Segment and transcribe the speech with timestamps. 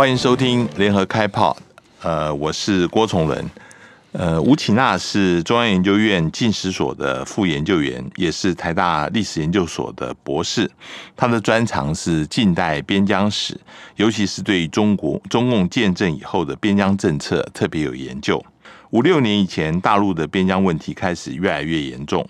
[0.00, 1.54] 欢迎收听联合开炮，
[2.00, 3.50] 呃，我是郭崇伦。
[4.12, 10.70] 呃，吴启娜是中央研究院近史所的副研究员，也是台大历史研究所的博士。
[11.14, 13.60] 他的专长是近代边疆史，
[13.96, 18.42] 尤其是对中国中共建政以后的边疆政策特别有研究。
[18.92, 22.26] 五六年以前，大陆的边疆问题开始越来越严重。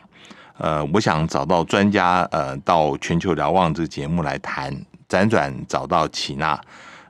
[0.58, 4.76] 呃，我想找到专家，呃，到全球瞭望这个节目来谈，
[5.08, 6.60] 辗转找到启娜。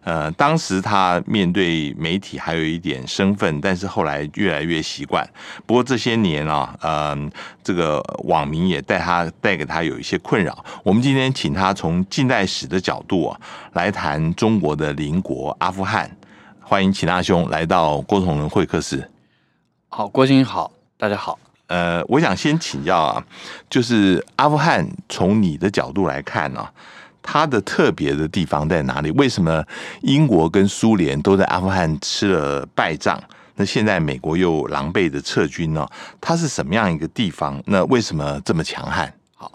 [0.03, 5.29] 呃，当时他面对媒体还有一点身份，但是后来越来越习惯。
[5.67, 7.31] 不过这些年啊，嗯，
[7.63, 10.65] 这个网民也带他带给他有一些困扰。
[10.83, 13.41] 我们今天请他从近代史的角度啊，
[13.75, 16.11] 来谈中国的邻国阿富汗。
[16.63, 19.11] 欢迎秦大兄来到郭崇仁会客室。
[19.89, 21.39] 好，郭先生好，大家好。
[21.67, 23.25] 呃，我想先请教啊，
[23.69, 26.67] 就是阿富汗从你的角度来看呢？
[27.23, 29.11] 它的特别的地方在哪里？
[29.13, 29.65] 为什么
[30.03, 33.21] 英国跟苏联都在阿富汗吃了败仗？
[33.57, 35.87] 那现在美国又狼狈的撤军呢？
[36.21, 37.63] 它是什么样一个地方？
[37.67, 39.13] 那为什么这么强悍？
[39.35, 39.53] 好，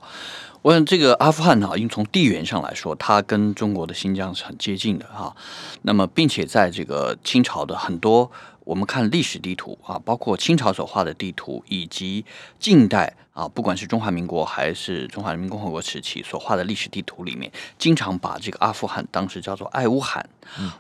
[0.62, 5.36] 我想这个阿富汗哈，因为从地缘上来说，它跟中国的新疆是很接近的哈。
[5.82, 8.32] 那么，并且在这个清朝的很多。
[8.66, 12.26] 我们看历史地图啊，包括清朝所画的地图，以及
[12.60, 20.28] 近代啊，不管是中华民国还是中华人民共和国时期所画的历史地图里面，经常把这个阿富汗当时叫做爱乌罕，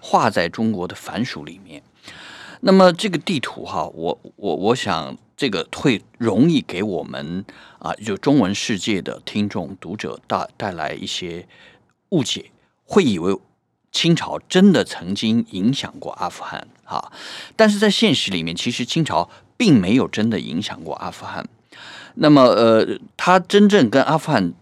[0.01, 1.81] 画在中国的凡属里面。
[2.61, 7.45] 那么这个地图哈，我我我想这个会容易给我们
[7.77, 11.47] 啊，就中文世界的听众读者带带来一些
[12.09, 12.51] 误解，
[12.83, 13.37] 会以为。
[13.95, 17.13] 清朝真的曾经影响过阿富汗啊，
[17.55, 21.47] 但是在现实里面，其实清朝并没有真的影响过阿富汗。
[22.15, 24.53] 那么，呃，它真正跟阿富汗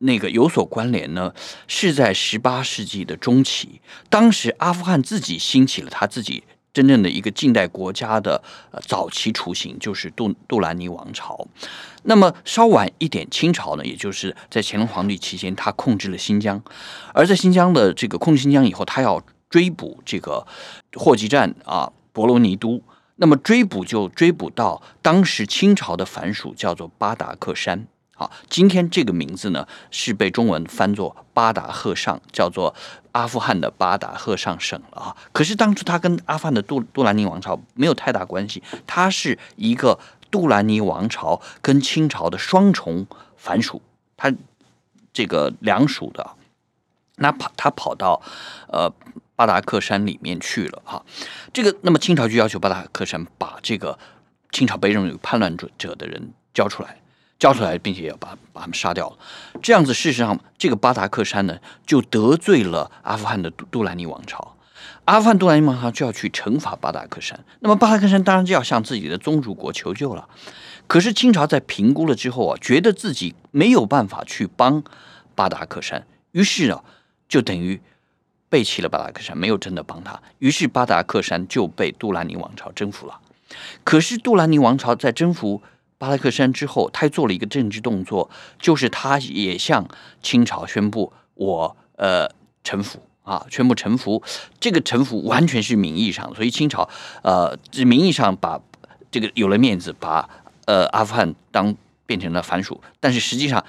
[0.00, 1.32] 那个有所关联呢，
[1.66, 6.44] 是在十八世纪的中期，当时阿富汗自己兴起了他自己。
[6.74, 8.42] 真正的一个近代国家的
[8.84, 11.46] 早期雏形就是杜杜兰尼王朝。
[12.04, 16.62] 那么稍晚一点，清朝呢，也就是在乾隆皇帝期间，他控制了新疆。
[17.12, 20.46] 而在新疆的这个控制新疆以后，他要追捕这个
[20.94, 22.82] 霍集占啊，博罗尼都。
[23.16, 27.86] 那么追捕就追捕到当时清朝的藩属，叫做巴达克山。
[28.16, 32.74] 好，今天这个名字呢是被中文翻作巴达赫尚，叫做
[33.12, 35.16] 阿富汗的巴达赫尚省了啊。
[35.32, 39.98] 可是当初他跟阿富汗的杜杜兰尼王朝没有太大关系，他是一个
[40.34, 43.06] 杜兰尼王朝跟清朝的双重
[43.36, 43.80] 反属，
[44.16, 44.34] 他
[45.12, 46.28] 这个两属的，
[47.18, 48.20] 那跑他跑到
[48.66, 48.92] 呃
[49.36, 51.04] 巴达克山里面去了哈。
[51.52, 53.96] 这个那么清朝就要求巴达克山把这个
[54.50, 57.00] 清朝被认为叛乱者者的人交出来。
[57.36, 59.18] 交出来，并且要把把他们杀掉了。
[59.60, 64.53] 这样子，事实上，这个巴达克山呢，就得罪了阿富汗的杜杜兰尼王朝。
[65.04, 67.44] 阿富汗杜兰尼王朝就要去惩罚巴达克山。
[67.60, 70.28] 那么，巴达克山当然就要向自己的宗主国求救了。
[70.86, 74.82] 可是，清朝在评估了之后啊，觉得自己没有办法去帮
[75.34, 76.82] 巴达克山，于是啊，
[77.28, 77.80] 就等于
[78.48, 80.20] 背弃了巴达克山，没有真的帮他。
[80.38, 83.20] 于是，巴达克山就被杜兰尼王朝征服了。
[83.82, 85.62] 可是，杜兰尼王朝在征服。
[85.96, 88.28] 巴拉克山之后，他做了一个政治动作，
[88.58, 89.88] 就是他也向
[90.20, 92.28] 清朝宣布我呃
[92.62, 94.22] 臣服啊，全部臣服。
[94.60, 96.88] 这个臣服完全是名义上，所以清朝
[97.22, 98.60] 呃名义上把
[99.10, 100.28] 这个有了面子，把
[100.66, 101.74] 呃阿富汗当
[102.06, 103.64] 变成了藩属，但是实际上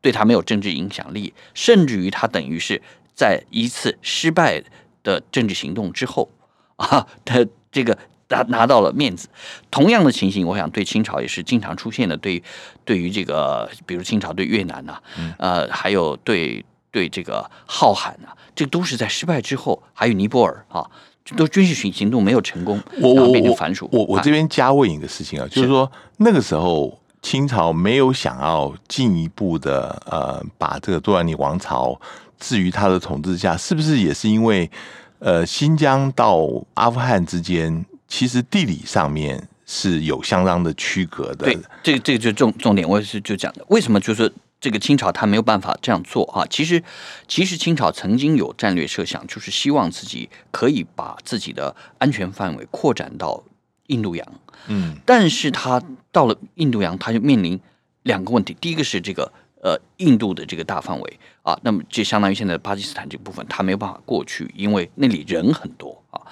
[0.00, 2.80] 对他没有政治影响力，甚至于他等于是
[3.14, 4.64] 在一次失败
[5.02, 6.30] 的政治行动之后
[6.76, 7.98] 啊，他这个。
[8.28, 9.28] 拿拿到了面子，
[9.70, 12.16] 同样的情形，我想对清朝也是经常出现的。
[12.16, 12.42] 对，
[12.82, 14.98] 对于这个，比如清朝对越南呐，
[15.36, 20.88] 呃，还有对对这个浩瀚啊，这都是在失败之后，还有尼泊尔啊，
[21.36, 23.88] 都军事行行动没有成功，我我变成反属。
[23.90, 32.00] 我我这边加问一个事情啊，就是说那个时候清朝没有想要进一步的呃，把这个杜兰尼王朝
[32.38, 34.70] 置于他的统治下，是不是也是因为
[35.18, 37.84] 呃，新疆到阿富汗之间？
[38.08, 41.46] 其实地理上面是有相当的区隔的。
[41.46, 44.30] 对，这个这个就重重点，我也是就讲的，为什么就是
[44.62, 46.46] 这个清朝他没有办法这样做啊？
[46.48, 46.84] 其实，
[47.26, 53.42] 其实清朝曾经有战略设想，就是希望自己可以把自己的安全范围扩展到
[53.88, 54.24] 印度洋。
[54.68, 55.82] 嗯，但是他
[56.12, 57.60] 到了印度洋，他就面临
[58.04, 58.56] 两个问题。
[58.60, 66.22] 第一个是这个呃印度的这个大范围啊，那么就相当于现在巴基斯坦这部分，他没有办法过去，因为那里人很多啊。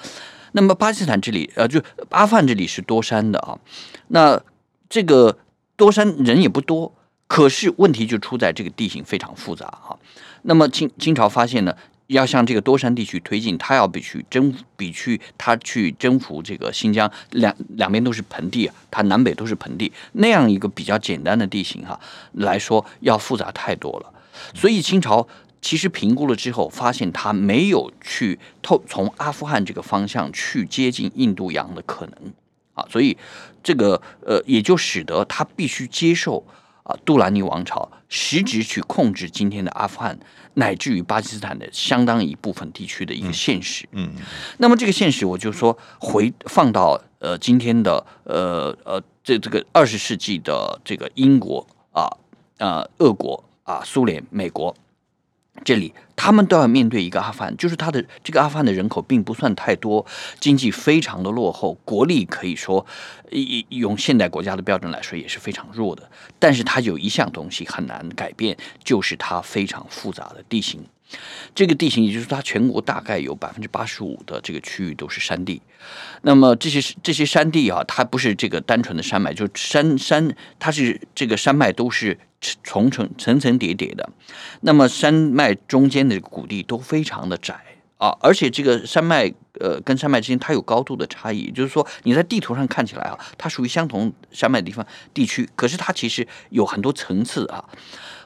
[0.52, 3.58] 那么巴基斯坦这里，呃，就阿富汗这里是多山的啊。
[4.06, 4.40] 那
[4.88, 5.36] 这个
[5.74, 6.94] 多山人也不多，
[7.30, 9.96] 可是问题就出在这个地形非常复杂哈。
[10.42, 11.72] 那么清清朝发现呢，
[12.08, 22.00] 要向这个多山地区推进，他要比去征比去他去征服这个新疆两两边都是盆地，它南北都是盆地那样一个比较简单的地形哈
[22.32, 24.12] 来说，要复杂太多了。
[24.52, 25.28] 所以清朝
[25.62, 32.32] 其实评估了之后，发现他没有去透从阿富汗这个方向去接近印度洋的可能
[32.74, 33.16] 啊，所以
[33.62, 36.44] 这个呃也就使得他必须接受
[36.90, 40.18] 啊杜兰尼王朝实质去控制今天的阿富汗。
[40.54, 44.10] 乃至于巴基斯坦的相当一部分地区的一个现实，嗯，
[44.58, 52.10] 那么这个现实，我就说回放到呃今天的呃呃这这个二十世纪的这个英国啊
[52.58, 54.74] 啊俄国啊苏联美国。
[55.64, 60.04] 这里，他们都要面对一个阿富汗，就是他的这个阿富汗的人口并不算太多，
[60.38, 62.86] 经济非常的落后，国力可以说，
[63.68, 66.08] 用现代国家的标准来说也是非常弱的。
[66.38, 70.82] 但是它有一项东西很难改变，就是它非常复杂的地形。
[71.54, 75.60] 这个地形，也就是它全国大概有百分之八十五的这个区域都是山地。
[76.22, 82.18] 那么这些这些山地啊，它不是这个单纯的山脉，就山山，它是这个山脉都是。
[82.64, 84.08] 重层层层叠叠的，
[84.62, 87.54] 那么山脉中间的谷地都非常的窄
[88.00, 89.30] 啊，而且这个山脉
[89.60, 97.62] 呃跟山脉之间它有高度的差异，就是说你在地图上看起来啊，它属于相同山脉的地方地区，可是它其实有很多层次啊，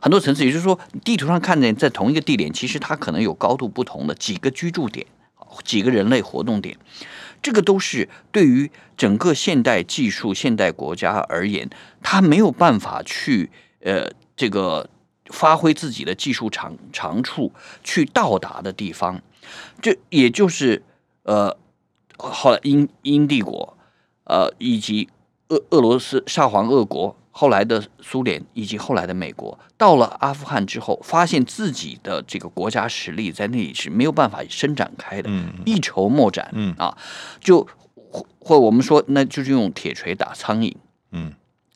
[0.01, 5.05] 很多层次，也就是说地图上看见在同一个地点，其实它可能有高度不同的几个居住点，
[5.65, 6.79] 几个人类活动点，
[7.43, 11.69] 这个都是对于整个现代技术、现代国家而言，
[12.01, 13.51] 它没有办法去。
[13.87, 14.89] 呃，这个
[15.27, 19.21] 发挥自己的技术长长处去到达的地方，
[19.81, 20.83] 这也就是
[21.25, 21.57] 呃，
[22.17, 23.77] 后来英英帝国，
[24.25, 25.09] 呃，以及
[25.49, 35.31] 俄俄罗斯沙皇俄国，后来的苏联以及后来的美国，到了阿富汗之后，发现自己的这个国家实力在那里是没有办法伸展开的，
[35.65, 36.97] 一筹莫展，嗯啊，
[37.41, 37.67] 就
[38.39, 40.75] 或我们说，那就是用铁锤打苍蝇，
[41.13, 41.33] 嗯。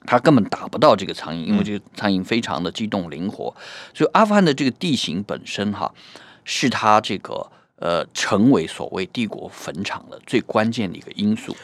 [0.07, 3.55] 他根本打不到这个苍蝇，因为这个苍蝇非常的机动灵活，
[3.93, 5.93] 所以阿富汗的这个地形本身哈，
[6.45, 11.57] 是他这个呃成为所谓帝国坟场的最关键的一个因素。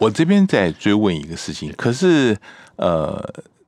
[0.00, 2.36] 我这边再追问一个事情，可是
[2.76, 3.22] 呃，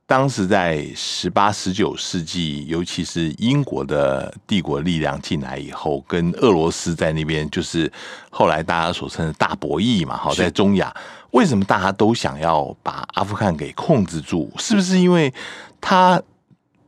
[0.05, 7.89] 当时在十八、十九世纪，尤其是英国的帝国力量进来以后，跟俄罗斯在那边，就是
[8.29, 10.93] 后来大家所称的大博弈嘛，好，在中亚。
[11.31, 14.49] 为什么大家都想要把阿富汗给控制住？
[14.57, 15.33] 是不是因为
[15.79, 16.21] 它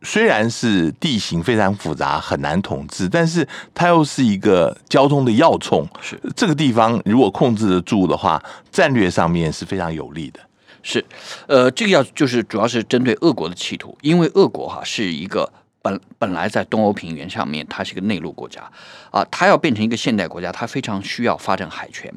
[0.01, 5.87] 虽然是地形非常复杂，很难统治，但是它又是一个交通的要冲？
[6.01, 8.41] 是这个地方如果控制得住的话，
[8.71, 10.39] 战略上面是非常有利的。
[10.81, 11.03] 是，
[11.47, 15.51] 呃，这个要就是主要是针对俄国的企图，因为俄国哈是一个。
[15.81, 18.69] 本本来在东欧平原上面，它是一个内陆国家，
[19.11, 22.13] 啊，它要变成一个现代国家，它非常需要发展海权。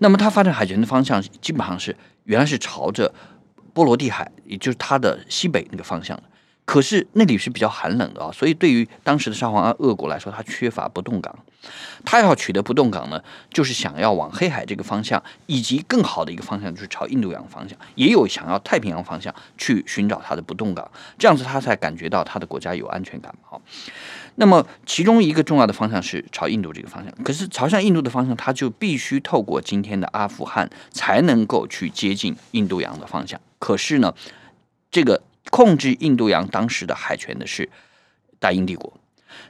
[0.00, 3.14] 那么它发展海权的方向，基本上是原来是朝着
[3.72, 6.24] 波罗的海，也就是它的西北那个方向的。
[6.66, 11.34] 可是那里是比较寒冷的啊，所以对于当时的沙皇俄国来说，它缺乏不动港。
[12.04, 13.20] 他要取得不动港呢，
[13.52, 23.34] 就是想要往黑海这个方向，以及更好的一个方向，就是朝印度洋方向，也有想要太平洋方向去寻找他的不动港，这样子他才感觉到他的国家有安全感。
[23.42, 23.60] 好，
[24.36, 33.40] 那么其中一个重要的方向是朝印度这个方向，可是朝向印度的方向，他就必须透过今天的阿富汗才能够去接近印度洋的方向。
[33.58, 34.14] 可是呢，
[34.92, 37.68] 这个控制印度洋当时的海权的是
[38.38, 38.92] 大英帝国。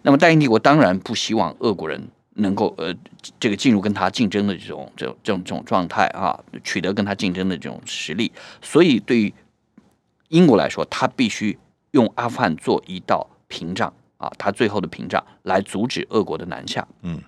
[0.03, 2.95] 那么大英帝国当然不希望俄国人能够呃
[3.38, 9.33] 这个进入跟他竞争的这种这种这种这种状态啊，取得跟他竞争的这种实力，所以对于
[10.29, 11.57] 英国来说，他必须
[11.93, 16.87] 用阿富汗做一道屏障啊，他最后的屏障来阻止俄国的南下。
[17.03, 17.23] 嗯，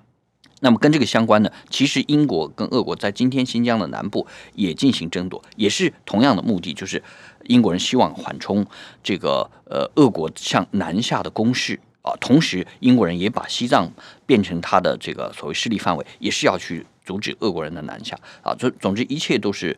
[0.61, 7.03] 那么跟这个相关的，其实英国跟俄国在今天新疆的南部也进行争夺，也是同样的目的，就是
[7.49, 8.65] 英国人希望缓冲
[9.03, 11.81] 这个呃俄国向南下的攻势。
[12.03, 13.91] 啊，同时英国人也把西藏
[14.25, 18.55] 变成他的这个所谓势力范围，也是要去阻止俄国人的南下啊。
[18.55, 19.77] 总总之，一切都是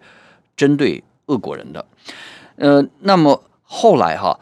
[0.55, 1.85] 针对俄国人的。
[2.57, 4.39] 呃，那么后来哈，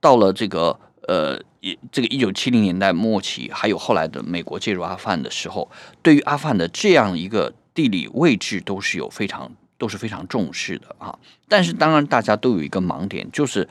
[0.00, 5.70] 到了这个呃，也这个一九七零年代末期，还有后来的美国介入阿富汗的时候，
[6.02, 11.18] 对于阿富汗的这样一个地理位置，都是有非常都是非常重视的啊。
[11.48, 13.66] 但是当然，大家都有一个盲点，就是。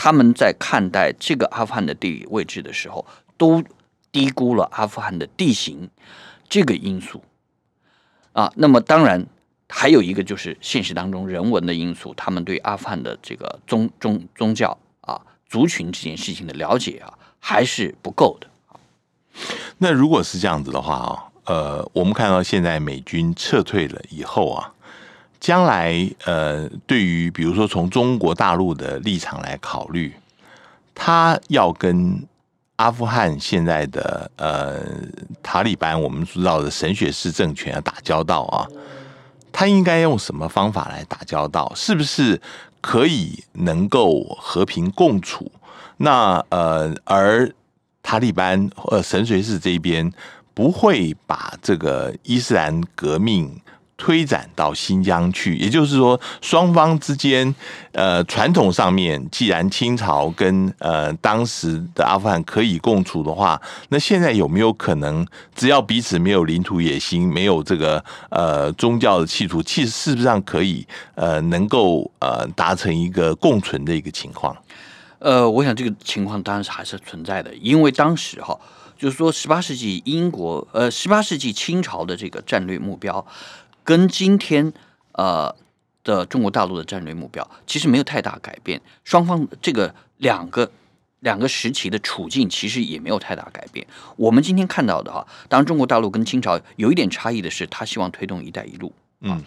[0.00, 3.04] 他们在看待这个阿富汗的地理位置的时候，
[3.36, 3.60] 都
[4.12, 5.90] 低估了阿富汗的地形
[6.48, 7.20] 这个因素
[8.32, 8.52] 啊。
[8.54, 9.26] 那么，当然
[9.68, 18.46] 还有一个就是现实当中人文的因素，他们对阿富汗的这个宗宗宗教啊、族群这件事情的了解啊，还是不够的。
[19.78, 24.72] 那如果是这样子的话啊，呃，我们看到现在美军撤退了以后啊，
[25.40, 30.12] 将来呃，对于比如说从中国大陆的立场来考虑，
[30.94, 32.26] 他要跟
[32.76, 34.80] 阿富汗现在的呃
[35.42, 38.66] 塔利班，我们知道的神学式政权打交道啊，
[39.52, 41.72] 他应该用什么方法来打交道？
[41.74, 42.40] 是不是
[42.80, 45.50] 可以能够和平共处？
[45.98, 47.52] 那呃，而
[48.02, 50.12] 塔利班呃神学士这边
[50.52, 53.60] 不会把这个伊斯兰革命。
[53.98, 57.52] 推展到新疆去，也就是说，双方之间，
[57.90, 70.86] 呃，传统上面，既然清朝跟呃当时的阿富汗可以共处的话，那现在有没有可能，只要彼此没有领土野心，没有这个呃宗教的企图，其实事实上可以
[71.16, 74.56] 呃能够呃达成一个共存的一个情况？
[75.18, 78.56] 呃，我想这个情况当然是还是存在的，因为当时哈，
[78.96, 83.26] 就是说十八世纪英国呃十八世纪清朝的这个战略目标。
[83.88, 84.70] 跟今天
[85.12, 85.56] 呃
[86.04, 90.70] 的中国大陆的战略目标其实没有太大改变，双方这个两个
[91.20, 93.86] 两个时期的处境其实也没有太大改变。
[94.16, 98.92] 我们今天看到的哈，当然中国大陆跟清朝有一点差异的是，他希望推动“一带一路”
[99.24, 99.42] 嗯，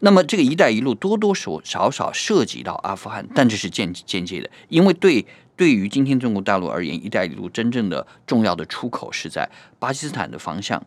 [0.00, 10.82] 那么这个“一带一路”多多少少少涉及到阿富汗，但这是间间接的，因为对对于今天中国大陆而言，“一带一路”真正的重要的出口是在巴基斯坦的方向，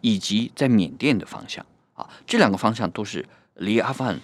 [0.00, 1.62] 以及在缅甸的方向。
[1.96, 4.20] 啊，这两个方向都是离阿富汗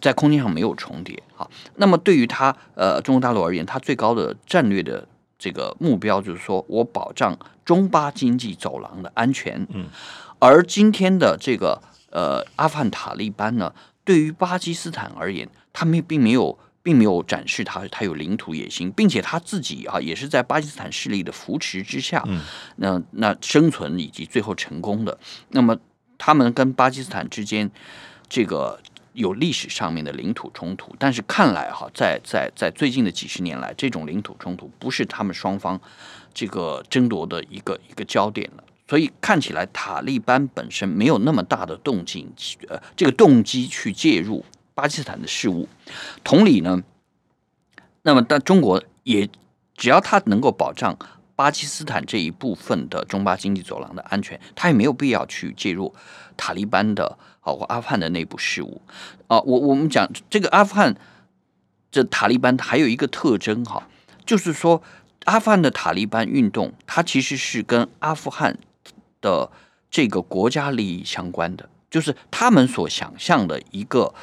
[0.00, 1.20] 在空间上没有重叠。
[1.36, 1.48] 啊。
[1.76, 5.08] 那么对于它呃中国大陆而言，它最高的战略的
[5.38, 9.66] 这个目标就是说我保障中巴经济走廊的安全。
[9.70, 9.86] 嗯，
[10.38, 11.80] 而今天的这个
[12.10, 13.72] 呃阿富汗塔利班呢，
[14.04, 22.42] 对于巴基斯坦而言，他们并没有并没有展示他他有领土野心，并且他自己啊也是在巴基斯坦势力的扶持之下，嗯，
[22.76, 25.18] 那那生存以及最后成功的。
[25.48, 25.76] 那么。
[26.18, 27.70] 他们跟巴基斯坦之间，
[28.28, 28.80] 这个
[29.12, 35.80] 有历史上面的领土冲突，但是看来哈，在在在最近的几十年来，这种领土冲突不是他们双方
[36.34, 38.64] 这个争夺的一个一个焦点了。
[38.88, 42.32] 所以看起来塔利班本身没有那么大的动静，
[42.68, 44.44] 呃，这个动机去介入
[44.74, 45.68] 巴基斯坦的事务。
[46.22, 46.82] 同理呢，
[48.02, 49.28] 那么但中国也
[49.76, 50.96] 只要他能够保障。
[51.36, 55.94] 巴基斯坦这一部分的中巴经济走廊的安全，他也没有必要去介入
[56.36, 58.80] 塔利班的啊或阿富汗的内部事务
[59.28, 59.38] 啊。
[59.40, 60.96] 我我们讲这个阿富汗
[61.92, 63.86] 这塔利班还有一个特征哈，
[64.24, 64.82] 就是说
[65.26, 68.58] 阿富汗的塔利班运动，它其实是跟阿富汗
[69.20, 69.52] 的
[69.90, 74.14] 这个国家利益相关的，就是他们所想象的一个。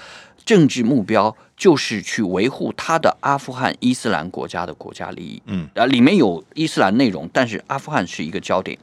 [0.45, 8.77] 政治目标就是去维护他的阿富汗伊斯兰国家的国家利益，嗯，啊，里面有伊斯兰内容，但是阿富汗是一个焦点。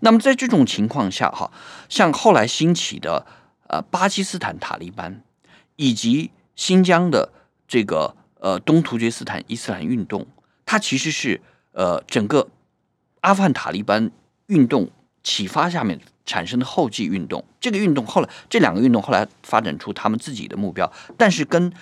[0.00, 1.50] 那么在这种情况下，哈，
[1.88, 3.26] 像后来兴起的
[3.68, 5.22] 呃巴基斯坦塔利班，
[5.76, 7.32] 以及新疆的
[7.66, 10.26] 这个呃东突厥斯坦伊斯兰运动，
[10.64, 11.40] 它其实是
[11.72, 12.48] 呃整个
[13.20, 14.10] 阿富汗塔利班
[14.46, 14.88] 运动
[15.22, 16.00] 启发下面。
[16.26, 21.72] 产生的后继运动，这个运动后来这两个运动后来发展出他们自己的目标，但是跟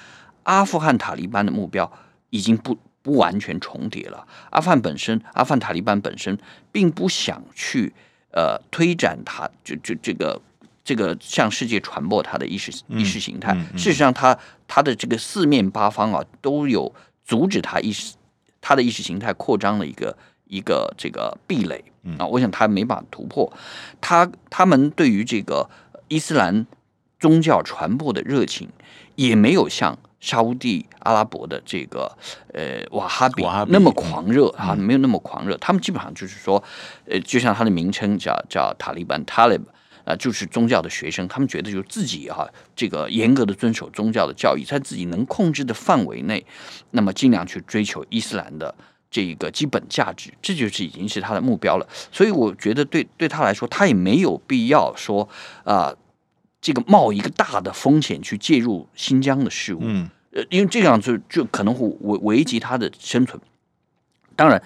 [0.42, 1.90] 阿富汗塔利班的目标
[2.28, 4.26] 已经不不完全重叠了。
[4.50, 6.38] 阿富汗本身，阿富汗塔利班本身
[6.70, 7.92] 并不想去
[8.30, 10.40] 呃推展他就就这个
[10.84, 13.56] 这个向世界传播他的意识意识形态。
[13.76, 18.14] 事实上，他他的这个四面八方啊都有阻止他意识
[18.60, 20.16] 他的意识形态扩张的一个。
[20.46, 21.84] 一个这个壁垒
[22.18, 23.52] 啊，我想他没法突破。
[24.00, 25.68] 他他们对于这个
[26.08, 26.66] 伊斯兰
[27.18, 28.68] 宗教传播的热情，
[29.16, 32.16] 也没有像沙地阿拉伯的这个
[32.52, 35.56] 呃瓦哈比那么狂热啊，没有那么狂热。
[35.58, 36.62] 他们基本上就是说，
[37.06, 39.62] 呃，就像他的名称叫叫塔利班 （Talib）
[40.04, 41.26] 啊，就是宗教的学生。
[41.28, 46.44] 他们觉得就自己哈，这个严格的遵守宗教的教义，在自己能控制的范围内，
[46.90, 48.74] 那么尽量去追求伊斯兰的。
[49.14, 51.87] 这一个基本价值，这就是已经是他的目标了。
[52.11, 55.28] 所以我觉得，对对他来说，他也没有必要说
[55.62, 55.94] 啊，
[56.61, 59.78] 这个冒一个大的风险去介入新疆的事务。
[59.83, 63.40] 嗯，呃，因为这样就就可能会危危及他的生存。
[64.35, 64.61] 当然，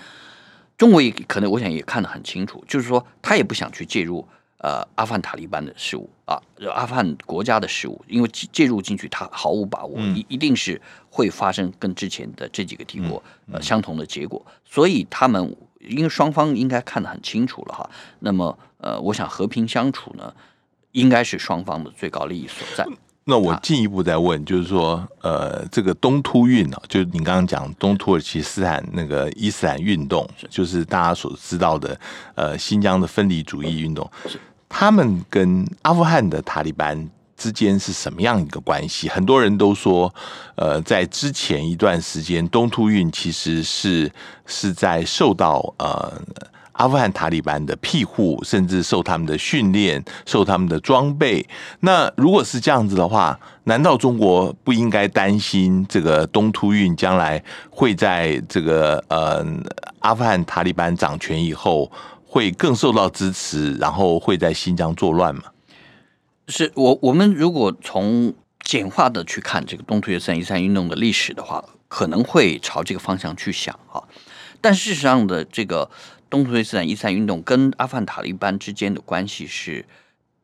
[0.79, 4.27] 中国也可能，我想也看得很清楚，就是说他也不想去介入。
[4.59, 6.41] 呃，阿富汗塔利班的事务啊，
[6.75, 13.23] 阿富汗国家的事务，因为介入进去，他毫无把握，一一定是会发生跟之前的这几个帝国
[13.53, 17.89] 呃相同的结果，所以他们因为双方应该看得很清楚了哈。
[18.19, 20.35] 那么呃，我想和平相处呢，
[20.93, 22.85] 应该是双方的最高利益所在。
[23.31, 32.01] 那我进一步再问，就是说，呃，这个东突运啊，就是你刚刚讲东土耳其斯坦那个伊斯兰运动，就是大家所知道的，
[32.35, 34.11] 呃，新疆的分离主义运动，
[34.69, 39.09] 他们跟阿富汗的塔利班之间是什么样一个关系？
[39.09, 40.13] 很多人都说，
[40.57, 44.11] 呃，在之前一段时间，东突运其实是
[44.47, 46.21] 是在受到呃。
[46.79, 51.45] 阿富汗塔利班的庇护，甚至受他们的训练、受他们的装备。
[51.81, 59.45] 那如果是这样子的话，难道中国不应该担心这个东突运将来会在这个呃
[59.99, 61.91] 阿富汗塔利班掌权以后，
[62.29, 65.45] 会更受到支持，然后会在新疆作乱吗？
[66.49, 74.05] 是我我们如果从简化的去看这个东突厥三一三运动的历史的话，可能会朝这个方向去想啊。
[74.61, 75.91] 但事实上的这个。
[76.31, 79.83] 东突厥斯坦伊斯兰运动跟阿富汗塔利班之间的关系是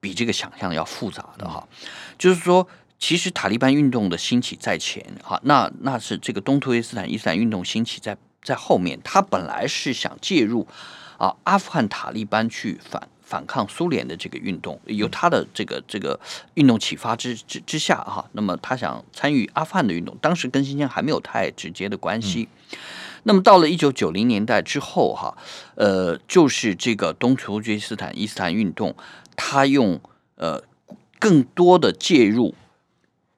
[0.01, 1.69] 比这个想象要复杂的哈，
[2.17, 2.67] 就是说，
[2.99, 10.67] 其实塔利班运动的兴起在前哈，那那是这个东突厥斯坦伊斯兰运动兴起在在后面，他本来是想介入
[11.25, 16.19] 啊阿富汗塔利班去反反抗苏联的这个运动，由他的这个这个
[16.55, 22.49] 运动启发之之之下哈，那么他想参与阿富汗的运动，当时跟新疆还没有太直接的关系。
[23.23, 25.35] 那么到了一九九零年代之后，哈，
[25.77, 28.95] 呃，就是这个东突厥斯坦伊斯兰运动，
[29.35, 29.99] 他用
[30.37, 30.63] 呃
[31.19, 32.55] 更多的介入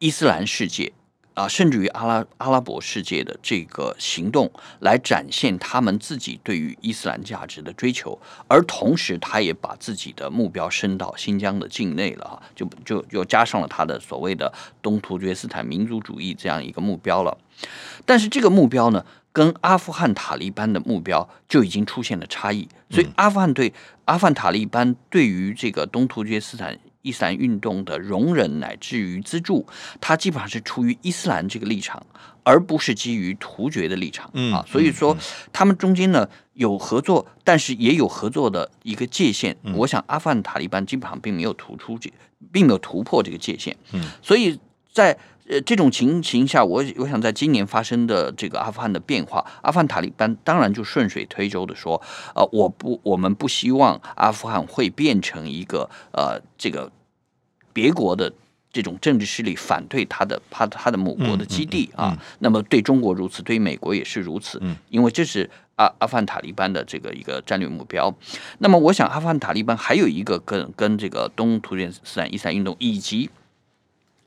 [0.01, 0.93] 伊斯兰世界
[1.37, 4.51] 啊，甚至于阿拉阿拉伯世界的这个行动，
[4.81, 14.51] 来展现他们自己对于伊斯兰价值的追求，而同时他也把自己的目标伸到新疆的境内了哈，就就又加上了他的所谓的
[14.81, 17.37] 东突厥斯坦民族主义这样一个目标了，
[18.07, 19.05] 但是这个目标呢？
[19.37, 23.71] 跟阿富汗塔利班的目标就已经出现了差异，所以阿富汗对
[24.07, 29.65] 阿富汗塔利班对于这个东突厥斯坦伊斯兰运动的容忍乃至于资助，
[30.01, 32.05] 它基本上是出于伊斯兰这个立场，
[32.43, 34.65] 而不是基于突厥的立场啊。
[34.67, 35.17] 所以说，
[35.53, 39.57] 他们中间呢有合作，但是也有合作的一个界限。
[39.77, 42.13] 我想阿富汗塔利班基本上并没有突出这，
[42.51, 43.77] 并没有突破这个界限。
[43.93, 44.59] 嗯，所以
[44.93, 45.17] 在。
[45.49, 52.03] 呃，这种情形下，我我想在今年发生的这个阿富汗的变化，阿富汗塔利班当然就顺水推舟的说，
[52.35, 56.91] 呃，我不，我们不希望阿富汗会变成一个呃，这个
[57.77, 58.33] 别国的
[58.73, 62.17] 这种政治势力反对他的他他的母国的基地啊。
[62.39, 64.59] 那么对中国如此，对美国也是如此，
[64.89, 68.15] 因为这是阿阿富汗塔利班的这个一个战略目标。
[68.61, 73.29] 那么我想，阿富汗塔利班还有一个跟跟这个东突厥斯坦伊斯兰运动以及。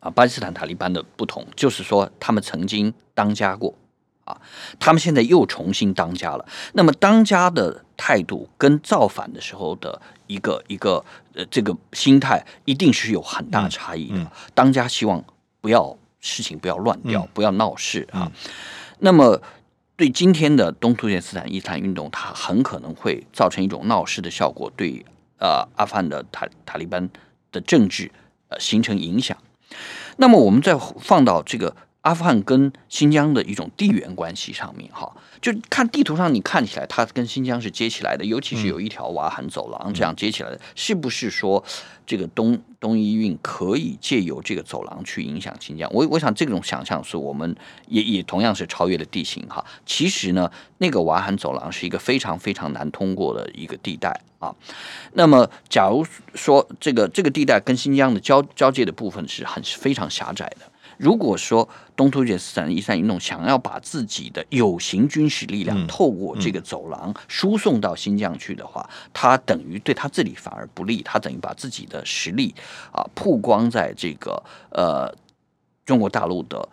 [0.01, 3.75] 啊，巴基斯坦塔利班的不同就是说，他们曾经当家过，
[4.23, 4.39] 啊，
[4.79, 6.45] 他们现在又重新当家了。
[6.71, 11.03] 那么，当家的态度跟造反的时候的一个一个
[11.39, 14.32] 呃这个心态，一定是有很大差异的。
[14.54, 15.23] 当家希望
[15.62, 18.30] 不要事情不要乱掉，不要闹事啊。
[18.99, 19.41] 那么，
[19.95, 25.06] 对今天的东突厥斯坦伊斯兰运动，它很可能会造成一种闹事的效果，对
[25.39, 27.10] 呃阿富汗的塔塔利班
[27.54, 28.12] 的政治
[28.49, 29.38] 呃形成影响。
[30.17, 41.62] 那么我们再放到这个阿富汗跟新疆的一种地缘关系上面，哈，就看地图上你看起来它跟新疆是接起来的，尤其是有一条瓦罕走廊这样接起来的，是不是说
[42.05, 45.91] 这个东东伊运可以借由这个走廊去影响新疆？
[45.93, 47.53] 我我想这种想象是我们
[47.88, 49.63] 也也同样是超越了地形哈。
[49.85, 54.55] 其实呢，那个瓦罕走廊是一个非常非常难通过的一个地带啊。
[55.13, 60.68] 那么假如说这个这个地带跟新疆的交交界的部分是很非常狭窄的。
[60.99, 72.53] 如果说东突厥斯坦伊斯兰运动想要把自己的有形军事力量透过这个走廊输送到新疆去的话，他等于对他自己反而不利，他等于把自己的实力
[72.91, 75.09] 啊曝光在这个呃
[75.85, 76.67] 中国大陆的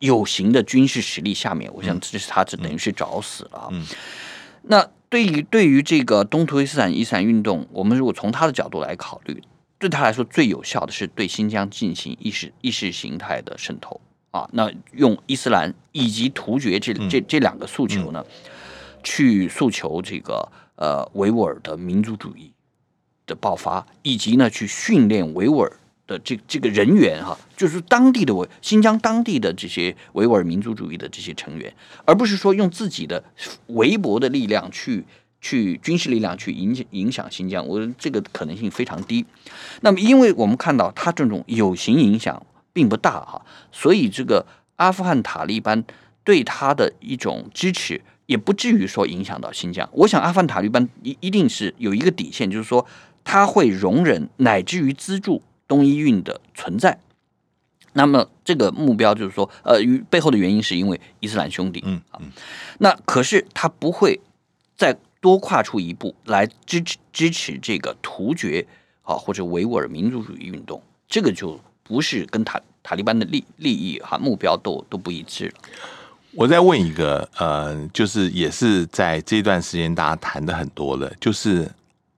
[0.00, 3.70] 有形的军事实力下面，我想这是他这等于是找死了。
[4.62, 9.40] 那对于对于这个东突厥斯坦伊斯兰运动，我们如果从他的角度来考虑。
[9.78, 14.48] 对他来说，最有效的是对新疆进行意识意识形态的渗透啊。
[14.52, 18.24] 那用伊斯兰以及突厥这这这两个诉求呢，
[19.02, 22.50] 去诉求这个呃维吾尔的民族主义
[23.26, 31.74] 的爆发，以及呢去训练维吾尔的这这个人员哈，就是当地的维新疆当地的这些维吾尔民族主义的这些成员，
[32.06, 33.22] 而不是说用自己的
[33.66, 35.04] 微薄的力量去。
[35.46, 39.24] 去军事力量去影响影响新疆，我这个可能性非常低。
[39.82, 45.84] 那么，因为我们看到他这种有形影响并不大哈，所以这个阿富汗塔利班
[46.24, 49.88] 对他的一种支持也不至于说影响到新疆。
[49.92, 52.84] 我想，阿富汗塔利班一一定是有一个底线，就是说
[53.22, 56.98] 他会容忍乃至于资助东伊运的存在
[57.92, 62.20] 那么这个目标就是说，呃，与背后的原因是因为伊斯兰兄弟，嗯啊，
[62.78, 64.20] 那可是他不会
[64.76, 68.64] 再多跨出一步来支持支持这个突厥
[69.02, 75.54] 啊或者维吾尔民族主义运动，这个就不是跟塔塔利班的利利益哈目标都都不一致了。
[76.30, 81.68] 我再问一个，呃，就是也是在这段时间大家谈的很多的，就是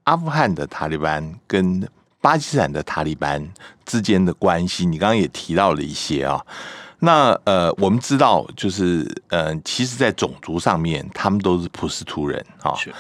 [0.05, 1.89] 阿富汗的塔利班跟
[2.21, 3.43] 巴基斯坦的塔利班
[3.87, 6.45] 之间的关系，你刚刚也提到了一些啊。
[7.01, 12.75] 那呃，我们知道，就是呃，其实，在种族上面，他们都是普什图人啊。
[12.75, 12.93] 是，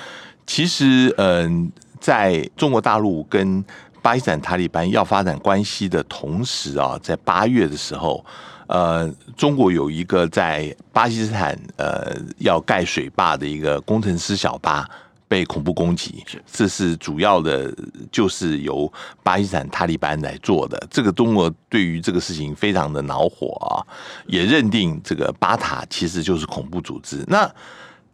[0.46, 3.64] 其实，嗯、在中国大陆跟
[4.00, 8.24] 巴基斯坦塔利班要发展关系的同时啊，在八月的时候，
[8.68, 14.88] 呃，中国有一个在巴基斯坦呃要盖水坝的一个工程师小巴
[15.28, 17.70] 被恐怖攻击，这是主要的，
[18.10, 18.90] 就是由
[19.22, 20.82] 巴基斯坦塔利班来做的。
[20.90, 23.84] 这个中国对于这个事情非常的恼火啊，
[24.26, 27.22] 也认定这个巴塔其实就是恐怖组织。
[27.28, 27.48] 那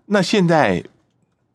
[0.07, 0.85] 那现在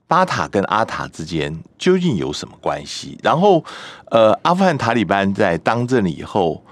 [0.08, 3.20] 巴塔跟阿塔之间究竟有什么关系？
[3.22, 3.64] 然后，
[4.10, 6.64] 呃，阿富汗塔利班在当政了以后，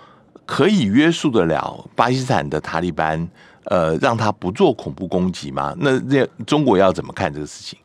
[0.45, 3.29] 可以约束得了巴基斯坦的塔利班，
[3.65, 5.75] 呃，让他不做恐怖攻击吗？
[5.77, 7.77] 那这中国要怎么看这个事情？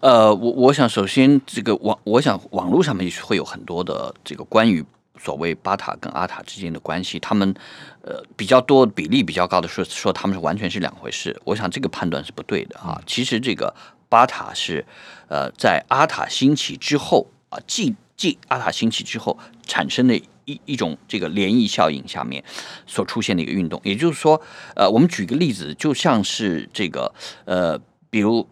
[0.00, 4.82] 呃，我我想首先这个网，我想网络上面会有很多的这个关于
[5.18, 7.54] 所谓巴塔跟阿塔之间的关系，他们
[8.00, 11.38] 呃比较多比例比较高的说说他们是完全是两回事。
[11.44, 12.98] 我想这个判断是不对的啊。
[13.06, 13.74] 其实这个
[14.08, 14.82] 巴塔是
[15.28, 22.42] 呃在阿塔兴起之后啊，继继阿塔兴起之后产生的一一种这个涟漪效应下面
[22.86, 23.78] 所出现的一个运动。
[23.84, 24.40] 也就是说，
[24.74, 27.12] 呃，我们举个例子，就像是这个
[27.44, 28.48] 呃，比如。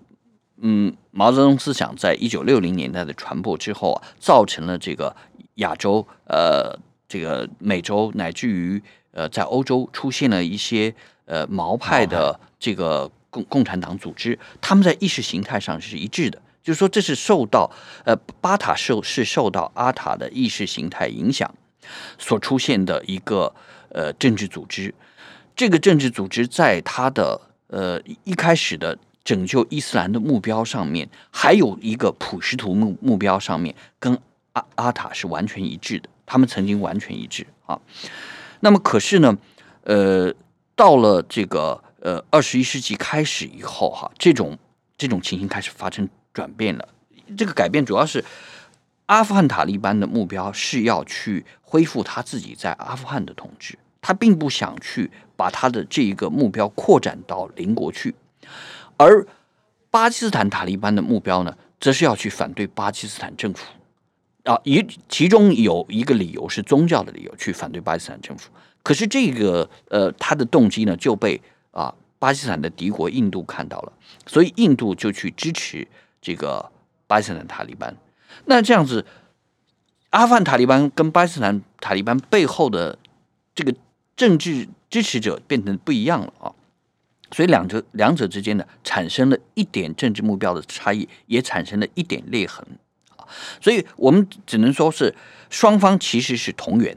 [0.60, 5.14] 嗯，毛泽东思想在一九六零年代的传播之后啊，造成了这个
[5.54, 6.76] 亚洲、呃，
[7.08, 10.94] 这个美洲乃至于呃，在欧洲出现了一些
[11.26, 17.70] 呃毛派的这个共共产党组织，他们在意识形态上是一致的，就是说这是受到
[18.04, 21.52] 呃巴塔受是受到阿塔的意识形态影响
[22.18, 23.54] 所出现的一个
[23.90, 24.94] 呃政治组织。
[25.56, 34.18] 这个政治组织在它的呃一开始的拯救伊斯兰的目标上面，还有一个普什图目目标上面，跟
[34.52, 36.08] 阿阿塔是完全一致的。
[36.24, 37.80] 他们曾经完全一致啊。
[38.60, 39.36] 那么可是呢，
[39.84, 40.32] 呃，
[40.74, 44.58] 到了这个呃二十一世纪开始以后哈，这种
[44.96, 46.88] 这种情形开始发生转变了。
[47.36, 48.24] 这个改变主要是
[49.06, 58.14] 阿富汗塔利班的目标是要去恢复他自己在阿富汗的统治，他并不想去把他的这一个目标扩展到邻国去。
[58.98, 59.26] 而
[59.90, 63.64] 巴基斯坦塔利班的目标呢，则是要去反对巴基斯坦政府
[64.44, 68.50] 啊，一其中有一个理由是宗教的理由，去反对巴基斯坦政府。
[68.82, 73.92] 可是这个呃，他的动机呢，就被啊巴基斯坦的敌国印度看到了，
[74.26, 75.86] 所以印度就去支持
[76.20, 76.70] 这个
[77.06, 77.96] 巴基斯坦塔利班。
[78.46, 79.06] 那这样子，
[80.10, 82.98] 阿富汗塔利班跟巴基斯坦塔利班背后的
[83.54, 83.74] 这个
[84.16, 86.52] 政治支持者变成不一样了啊。
[87.30, 92.66] 所以两者两者之间呢，产生了一点政治目标的差异，也产生了一点裂痕
[93.16, 93.28] 啊。
[93.60, 95.14] 所以我们只能说是
[95.50, 96.96] 双方其实是同源，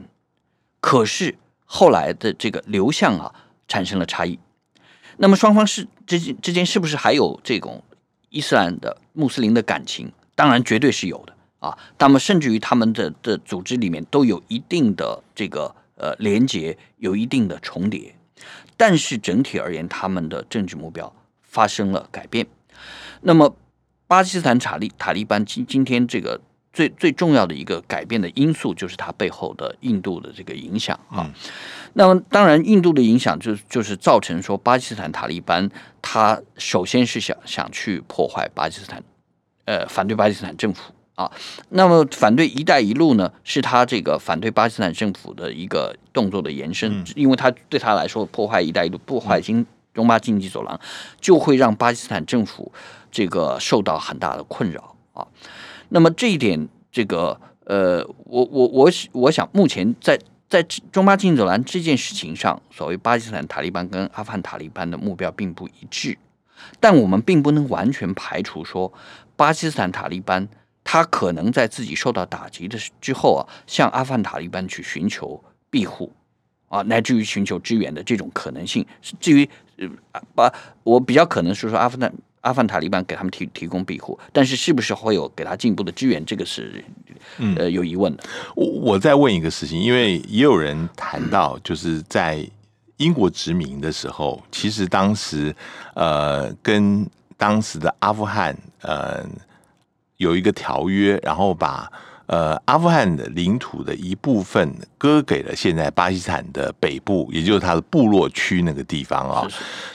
[0.80, 3.34] 可是后来的这个流向啊
[3.68, 4.38] 产生了差异。
[5.18, 7.84] 那么双方是之间之间是不是还有这种
[8.30, 10.10] 伊斯兰的穆斯林的感情？
[10.34, 11.76] 当然绝对是有的啊。
[11.98, 18.16] 那么甚至于他们的的组织里面都有一定的这个呃连结，有一定的重叠。
[18.76, 22.46] 但是整体而言，他们的政治目标发生了改变。
[23.20, 23.56] 那么，
[24.06, 26.40] 巴基斯坦塔利塔利班今今天这个
[26.72, 31.30] 最最重要的一个改变的因素，就是它背后的印度的这个影响啊。
[31.94, 39.02] 那么，当然，印度的影响就就是造成说，巴基斯坦塔利班他首先是想想去破坏巴基斯坦，
[39.66, 40.92] 呃，反对巴基斯坦政府。
[41.14, 41.30] 啊，
[41.68, 50.80] 那么反对“一带一路”呢，是他这个反对巴基斯坦政府的一个动作的延伸，因为他对他来说，破坏“一带一路”、破坏经中巴经济走廊，
[51.20, 52.72] 就会让巴基斯坦政府
[53.10, 55.26] 这个受到很大的困扰啊。
[55.90, 66.16] 那么这一点，这个呃，我我我我想，目前在在中巴经济走廊这件事情上，所谓巴基斯坦塔利班跟阿富汗塔利班的目标并不一致，
[66.80, 68.90] 但我们并不能完全排除说
[69.36, 70.48] 巴基斯坦塔利班。
[70.84, 76.12] 他可能在自己受到打击的之后啊，向阿富汗塔利班去寻求庇护
[76.68, 78.84] 啊，乃至于寻求支援的这种可能性。
[79.20, 79.88] 至于呃，
[80.34, 86.84] 把我比较可能是说阿富汗阿富汗塔利班给他们提提供庇护，但是是不是会有给他进一步的支援，这个是
[87.56, 88.24] 呃有疑问的。
[88.56, 92.44] 我我再问一个事情，因为也有人谈到，就是在
[92.96, 95.54] 英国殖民的时候，其实当时
[95.94, 99.24] 呃跟当时的阿富汗呃
[100.22, 101.90] 有一个条约，然后把。
[102.26, 109.46] 呃，阿富汗的领土的一部分割给了现在巴基斯坦的北部，也就是它的部落区那个地方啊。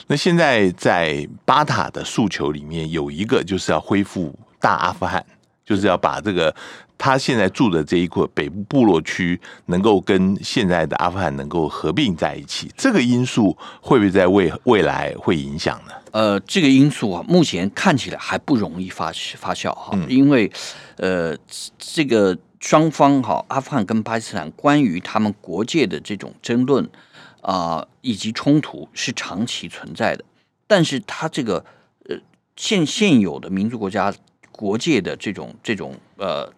[0.06, 5.24] 那现在在巴塔的诉求里面有一个，就是要恢复大阿富汗，
[5.64, 6.54] 就是要把这个
[6.96, 12.70] 他现在住的这一块北部部落区能够跟现在的阿富汗能够合并在一起。
[12.76, 15.92] 这个因素会不会在未未来会影响呢？
[16.12, 20.50] 呃，这个因素啊，目前看起来还不容易发发酵哈，因为
[20.96, 21.36] 呃，
[21.78, 26.88] 这个双方哈，阿富汗跟巴基斯坦关于他们国界的这种争论
[27.42, 30.24] 啊，以及冲突是长期存在的。
[30.66, 31.64] 但是它这个
[32.08, 32.16] 呃
[32.56, 34.12] 现现有的民族国家
[34.50, 36.52] 国界的这种这种呃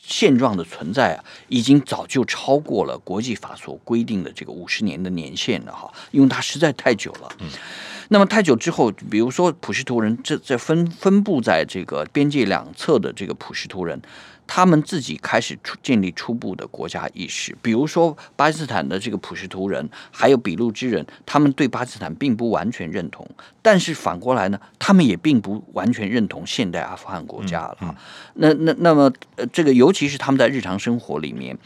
[0.00, 7.28] 现状的存在啊，已经早就超过了国际法所规定的这个五十年的年限了哈，因为它实在太久了。
[7.38, 7.48] 嗯。
[8.12, 13.98] 那么太久之后，比如说普什图人，这这分分布在这个边界两侧的这个普什图人，
[14.46, 17.56] 他们自己开始出建立初步的国家意识。
[17.62, 23.26] 比如说巴基斯坦的这个普什图人，还有俾路支人，他们对巴基斯坦并不完全认同，
[23.62, 27.96] 但是反过来呢，他们也并不完全认同现代阿富汗国家了。
[28.34, 31.58] 那那那么呃，这个尤其是他们在日常生活里面。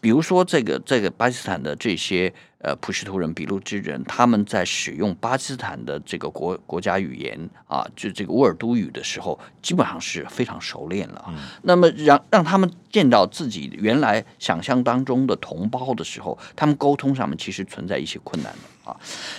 [0.00, 2.30] 比如说，这个这个巴基斯坦的这些
[2.64, 11.22] 呃普什图人、俾路支人，他们在使用巴基斯坦的这个国国家语言啊，就这个乌尔都语的时候，基本上是非常熟练了。
[11.62, 18.96] 那么让让他们见到自己原来想象当中的同胞的时候，他们沟通上面其实存在一些困难的啊。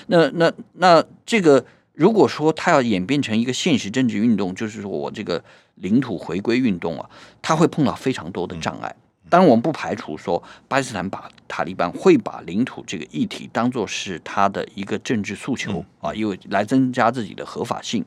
[0.07, 5.43] 那那那这个，如果说他要演变成一个现实政治运动，就是说我这个
[5.75, 7.09] 领土回归运动啊，
[7.41, 8.95] 他会碰到非常多的障碍。
[9.35, 18.05] 当然，我们不排除说巴基斯坦把塔利班会把领土这个议题当做是他的一个政治诉求啊，因为来增加自己的合法性。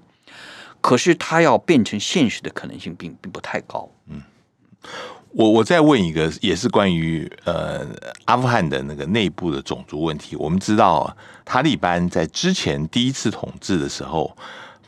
[0.81, 3.91] 可是，他要变成现实的可能性并并不太高。
[4.07, 4.23] 嗯，
[5.33, 7.87] 我我再问一个，也是关于呃
[8.25, 10.35] 阿富汗的那个内部的种族问题。
[10.35, 11.15] 我们知道，
[11.45, 14.35] 塔利班在之前第一次统治的时候，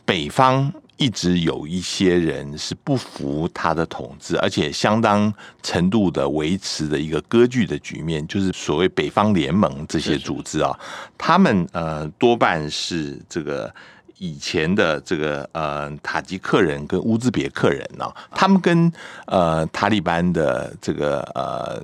[0.06, 0.72] 北方。
[1.00, 5.32] 一直有一些人是不服他的统治，而且相当
[5.62, 10.78] 程度的维持的一个割据的局面，就是所谓北方联盟这些组织啊，
[11.16, 13.74] 他们呃多半是这个
[14.18, 18.92] 以前的这个呃塔吉克人跟乌兹别克人呢，他们跟
[19.24, 21.82] 呃塔利班的这个呃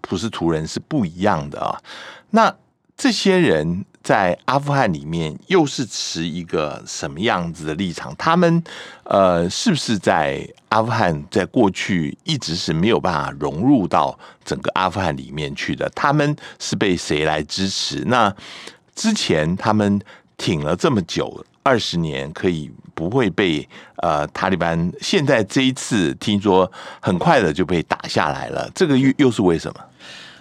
[0.00, 1.78] 普什图人是不一样的啊，
[2.30, 2.52] 那
[2.96, 3.84] 这些人。
[4.06, 8.14] 在阿富汗里面，又是持一个什么样子的立场？
[8.16, 8.62] 他们
[9.02, 15.90] 呃，是不是在阿富汗在过去一直是没有办法融入到整个阿富汗里面去的？
[15.92, 18.04] 他们是被谁来支持？
[18.06, 18.32] 那
[18.94, 20.00] 之前他们
[20.36, 24.92] 挺了这么久，二十年，可以不会被呃塔利班？
[25.00, 29.80] 现在这一次听说很快的就被打下来了，这个又又是为什么？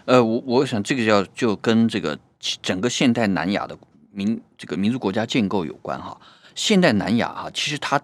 [0.05, 2.15] 呃，我我想这个要就跟这个。
[2.61, 3.77] 整个现代南亚的
[4.11, 6.19] 民这个民族国家建构有关哈，
[6.53, 8.01] 现代南亚哈，其实它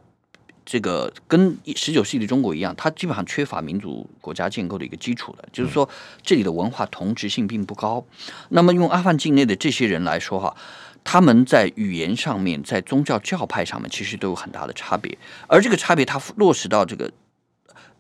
[0.66, 5.88] 这个跟十九世纪的中国一样，它基本上缺乏民族国家建构的一个基础的，就是说
[6.22, 8.06] 这里的文化同质性并不高。
[8.50, 10.56] 那么用阿富汗境内的这些人来说哈，
[11.04, 15.18] 他们在语言上面，在宗教教派上面，其实都有很大的差别。
[15.48, 17.12] 而这个差别，它落实到这个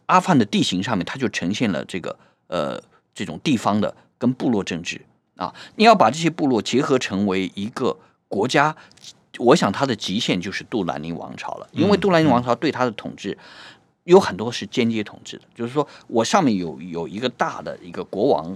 [0.05, 2.81] 阿富汗的地形上面，它就呈现了这个呃
[3.13, 5.01] 这种地方的跟部落政治。
[5.41, 8.75] 啊，你要把这些部落结合成为一个国家，
[9.39, 11.67] 我想它的极限就是杜兰尼王朝了。
[11.71, 13.35] 因为杜兰尼王朝对它的统治
[14.03, 18.55] 有很多是间接统治的，就是说我上面有有一个大的一个国王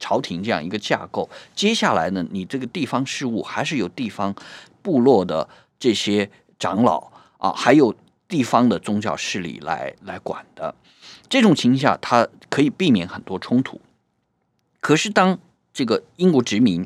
[0.00, 4.34] 朝廷这样一个架构，接下来呢，你这个地方事务还是由地方
[4.82, 6.28] 部落的这些
[6.58, 7.94] 长老啊，还有
[8.26, 10.74] 地方的宗教势力来来管的。
[11.28, 13.80] 这种情况下，它可以避免很多冲突。
[14.80, 15.38] 可是当
[15.78, 16.84] 这个英国殖民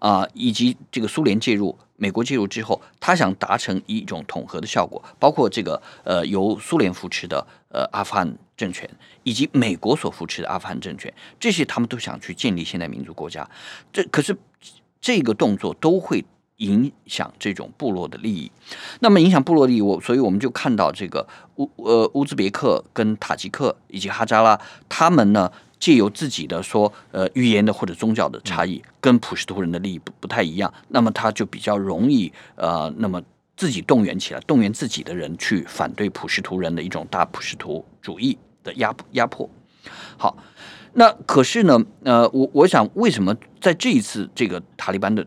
[0.00, 8.86] 啊，以及这个苏联介入、美国介入之后，他想达成一种统合的效果，包括这个呃由苏联扶持的呃阿富汗政权，
[9.22, 11.10] 以及美国所扶持的阿富汗政权，
[11.40, 13.48] 这些他们都想去建立现代民族国家。
[13.90, 14.36] 这可是
[15.00, 16.22] 这个动作都会
[16.58, 18.52] 影响这种部落的利益。
[19.00, 25.50] 那么影响部落利益，我所以我们就看到这个乌呃乌兹别克跟塔吉克以及哈扎拉他们呢。
[25.78, 33.22] 借由自己的说，呃，语言的或者宗教的差异，跟普什图人的利益不不太一样，那么他就比较容易，呃，那么
[33.56, 39.48] 自己动员起来，动员自己的人去反对普什图人的一种大普什图主义的压压迫。
[40.16, 40.36] 好，
[40.94, 45.26] 那可是呢，呃，我我想为什么在这一次这个塔利班的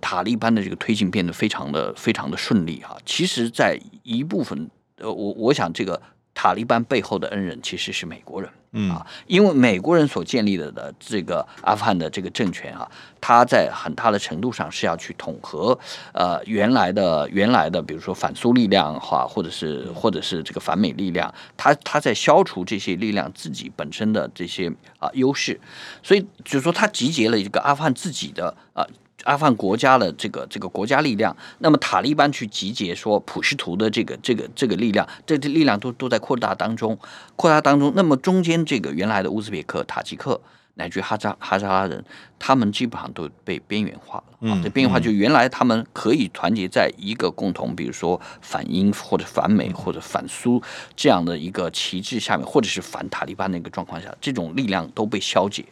[0.00, 2.96] 塔利班的这个推进变得非常的非常的顺利哈？
[3.04, 6.00] 其实，在一部分，呃，我我想这个
[6.34, 8.50] 塔利班背后的恩人其实是美国人。
[8.74, 12.90] 嗯啊，因为美国人所建立的的这个阿富汗的这个政权啊，
[13.20, 15.78] 它在很大的程度上是要去统合
[16.14, 25.60] 呃原来的原来的，比如说反苏力量哈，或者是或者是这个反美力量，它它在消除这些力量自己本身的这些啊优势，
[26.02, 28.82] 所以就是说它集结了一个阿富汗自己的啊。
[29.24, 36.98] 阿富汗国家的这个这个国家力量，那么塔利班去集结说普什图的这个这个这个力量，这这力量都都在扩大当中，
[37.36, 37.92] 扩大当中。
[37.94, 40.40] 那么中间这个原来的乌兹别克、塔吉克
[40.74, 42.04] 乃至哈扎哈扎拉人，
[42.38, 44.24] 他们基本上都被边缘化了。
[44.40, 50.60] 嗯这边缘化就原来他们可以团结在一个共同，比如说反英或者反美或者反苏
[50.96, 55.64] 这样的一个旗帜下面，或者是反塔利班的一个状况下，这种力量都被消解，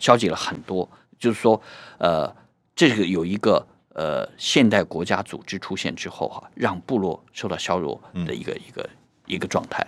[0.00, 0.88] 消解了很多。
[1.18, 1.60] 就是说，
[1.98, 2.34] 呃。
[2.76, 8.88] 这个有一个呃现代国家组织出现之后哈、让部落受到削弱的一个、一个
[9.24, 9.84] 一个状态。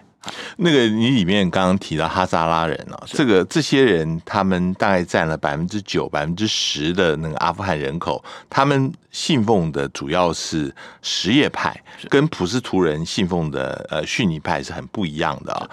[0.56, 15.70] 那个你里面刚刚提到哈萨拉人啊，这个这些人他们大概占了百分之九、百分之十的那个阿富汗人口，他们信奉的主要是什叶派，跟普什图人信奉的呃逊尼派是很不一样的啊。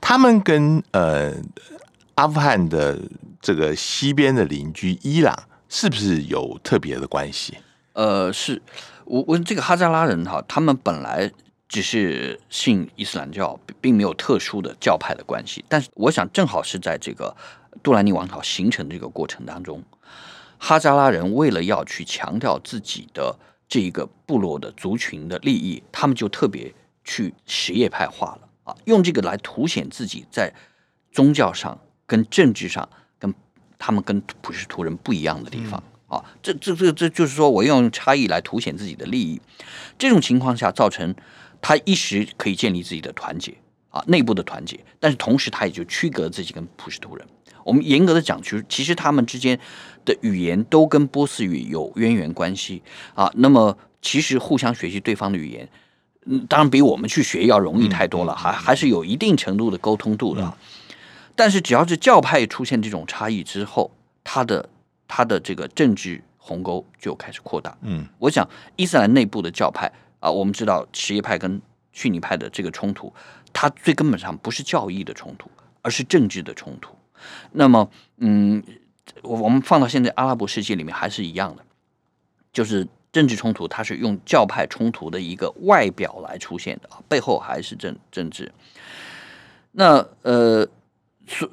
[0.00, 1.32] 他们跟呃
[2.14, 2.98] 阿富汗的
[3.40, 5.36] 这个西边的邻居伊朗
[5.74, 7.56] 是不是有特别的关系？
[7.94, 8.60] 呃，是
[9.06, 11.32] 我问这个哈扎拉人哈，他们本来
[11.66, 15.64] 只是信伊斯兰教，并没有特殊的教派的关系。
[15.70, 17.34] 但是我想，正好是在这个
[17.82, 19.82] 杜兰尼王朝形成这个过程当中，
[20.58, 23.34] 哈扎拉人为了要去强调自己的
[23.66, 26.70] 这一个部落的族群的利益，他们就特别
[27.02, 30.52] 去什叶派化了啊，用这个来凸显自己在
[31.10, 32.86] 宗教上跟政治上
[33.82, 35.82] 他们跟普什图人不一样的地方。
[36.06, 39.40] 啊，这这这这就是说我用差异来凸显自己的利益，
[39.98, 41.14] 这种情况下造成
[41.62, 43.54] 他一时可以建立自己的团结
[43.88, 47.26] 啊，内部的团结，但是同时他也就区隔自己跟普什图人。
[47.64, 49.58] 我们严格的讲，其实其实他们之间
[50.04, 52.82] 的语言都跟波斯语有渊源关系
[53.14, 53.32] 啊。
[53.36, 55.66] 那么其实互相学习对方的语言，
[56.26, 60.58] 嗯，当然比我们去学要容易太多了，还还是有一定程度的沟通度的啊。
[61.34, 63.90] 但是只要是教派出现这种差异之后，
[64.22, 64.68] 他的
[65.08, 67.76] 他的这个政治鸿沟就开始扩大。
[67.80, 69.90] 嗯我想伊斯兰内部的教派
[70.20, 71.60] 啊，我们知道什叶派跟
[71.92, 73.12] 逊尼派的这个冲突，
[73.52, 76.94] 它最根本上不是教义的冲突，而是政治的冲突。
[77.52, 78.62] 那么，嗯，
[79.22, 81.64] 我我们放到现在阿拉伯世界里面还是一样的，
[82.52, 88.52] 就是政治冲突，它是用教派冲突的一个外表来出现的啊，背后还是政政治。
[89.72, 90.68] 那呃。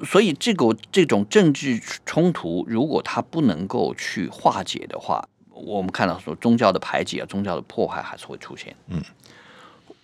[0.04, 8.74] 所以，这个这种政治冲突，如果它不能够去化解的话，我们看到说宗教的排挤啊，宗教的破坏还是会出现。
[8.88, 9.02] 嗯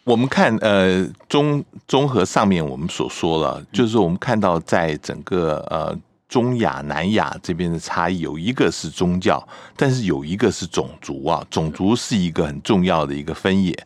[0.05, 9.45] 我们看呃综综合上面我们所说了，就是我们看到在整个呃中亚、南亚这边的差异，有一个是宗教，
[9.77, 13.77] 但是有一个是种族啊，种族是一个很重要的一个分野。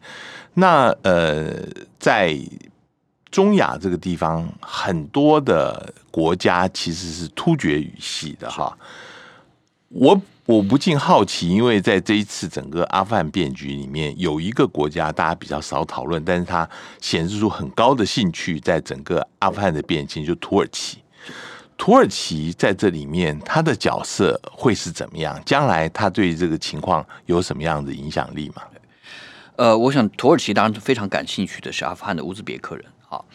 [0.52, 1.54] 那呃
[1.98, 2.36] 在
[3.30, 8.76] 中亚这个地方，很多的国家其实是突厥语系的哈。
[9.88, 16.68] 我我不禁好奇，因为在这一次整个阿富汗变局里面，有一个国家大家比较少讨论，但是它
[17.00, 20.98] 显示出很高的兴趣，在整个阿富汗的变迁，就土耳其。
[21.76, 25.40] 土耳其在这里面，它的角色会是怎么样？
[25.46, 28.62] 将来它对这个情况有什么样的影响力吗？
[29.56, 33.26] 呃，我想土耳其当然非常感兴趣的是阿富汗的乌兹别克人好，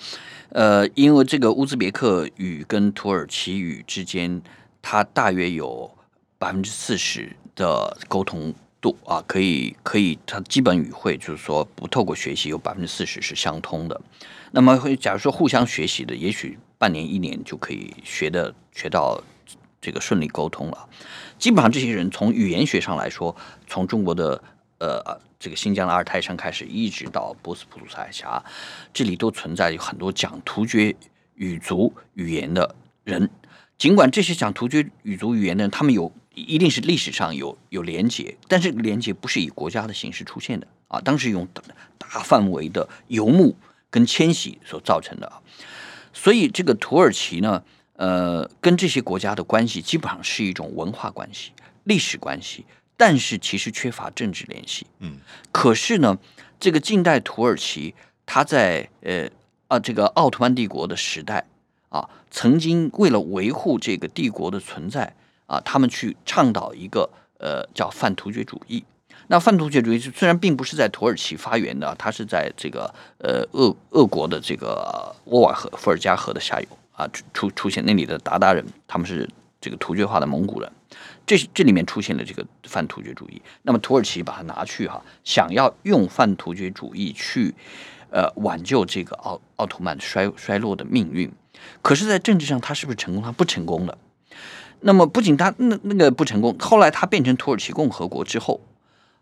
[0.51, 4.41] 呃，因为这个乌兹别克语跟土耳其语之间，
[4.81, 5.91] 它大约有
[6.37, 13.99] 百分之四十的沟通度啊，可以可以，它基本语汇就是说不透过学习有百分之四十是相通的。
[14.51, 19.21] 那么会假如说互相学习的，也许半年一年就可以学的学到
[19.81, 20.87] 这个顺利沟通了。
[21.37, 23.35] 基本上这些人从语言学上来说，
[23.67, 24.41] 从中国的
[24.79, 28.43] 呃这个新疆的阿尔泰山开始，一直到波斯普鲁斯海峡，
[28.91, 30.95] 这里都存在有很多讲突厥
[31.35, 33.29] 语族语言的人。
[33.77, 41.47] 尽管这些讲突厥语族语言的人，他们有一定是历史上有有连结，但是连结不是以国家的形式出现的啊，当时用
[41.99, 43.55] 大范围的游牧
[43.91, 45.31] 跟迁徙所造成的。
[46.11, 47.63] 所以这个土耳其呢，
[47.97, 51.51] 呃，跟这些国家的关系基本上是一种文化关系、
[51.83, 52.65] 历史关系，
[52.97, 54.87] 但是其实缺乏政治联系。
[54.99, 55.17] 嗯，
[55.51, 56.17] 可是呢，
[56.59, 57.93] 这个近代土耳其，
[58.25, 59.29] 它在呃
[59.67, 61.45] 啊这个奥图曼帝国的时代
[61.89, 65.15] 啊，曾经为了维护这个帝国的存在
[65.45, 68.83] 啊，他们去倡导一个呃叫泛突厥主义。
[69.27, 79.27] 那泛突厥主义虽然并不是在土耳其发源的，它是在这个呃俄俄国的这个沃瓦河伏尔加河的下游啊出出现那里的鞑靼人，他们是
[79.59, 80.71] 这个突厥化的蒙古人，
[81.25, 83.41] 这这里面出现了这个泛突厥主义。
[83.63, 87.53] 那么土耳其把它拿去哈，想要用泛突厥主义去
[88.09, 91.31] 呃挽救这个奥奥图曼衰衰落的命运，
[91.81, 93.23] 可是，在政治上他是不是成功？
[93.23, 93.97] 他不成功了。
[94.81, 98.61] 那么不仅他那那个不成功，后来他变成土耳其共和国之后。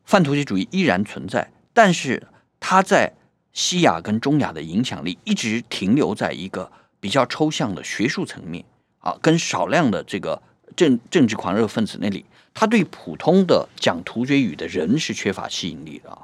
[0.05, 2.27] 泛突厥主义依然存在，但是
[2.59, 3.13] 它在
[3.53, 8.65] 西亚跟中亚的影响力一直停留在一个比较抽象的学术层面
[8.99, 10.41] 啊，跟少量的这个
[10.75, 16.19] 政政治狂热分子那里，他对普通的讲突厥语的人是缺乏吸引力的啊。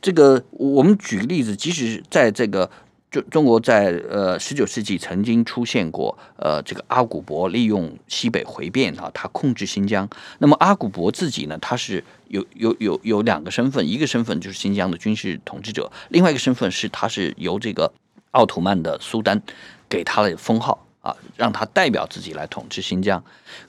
[0.00, 2.70] 这个我们举个例子，即使在这个。
[3.12, 10.08] 中中国在呃十九世纪曾经出现过呃这个阿古柏利用西北回变啊，他控制新疆。
[10.38, 17.92] 那么阿古柏自己呢，他是有有有有两个身份，一个身份就是新疆的军事统治者，另外一个身份是他是由这个
[18.30, 19.42] 奥图曼的苏丹
[19.90, 20.86] 给他的封号，
[21.36, 23.22] 让他代表自己来统治新疆。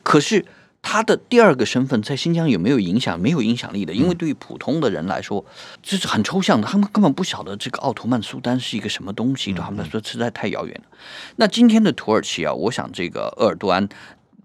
[0.03, 0.45] 可是。
[0.86, 3.18] 他的第二个身份在新疆有没有影响？
[3.18, 5.45] 没有影响力的，因为对于普通的人来说，
[5.82, 10.97] 这是很抽象的，他们根本不晓得这个奥图曼苏丹是一个什么东西，对他们来说实在太遥远了。
[11.38, 13.88] 那今天的土耳其啊，我想这个鄂尔多安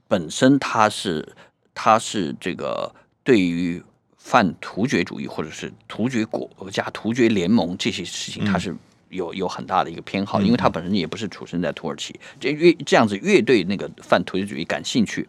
[0.06, 1.34] 本身他是
[1.74, 2.94] 他是这个
[3.24, 3.82] 对于
[4.16, 8.76] 泛突厥主义或者是突厥国家、突厥联盟这些事情，他是
[9.08, 15.28] 有有很大的一个偏好，因为他本身也不是出生在土耳其，这越这样子越对那个泛突厥主义感兴趣。